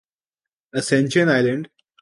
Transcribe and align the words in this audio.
ascension 0.73 1.27
island 1.35 1.63